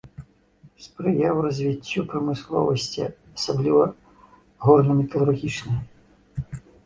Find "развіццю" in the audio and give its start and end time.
1.47-2.05